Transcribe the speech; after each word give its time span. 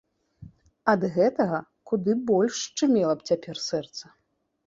Ад 0.93 1.01
гэтага 1.17 1.59
куды 1.91 2.11
больш 2.31 2.55
шчымела 2.63 3.15
б 3.19 3.31
цяпер 3.31 3.57
сэрца. 3.67 4.05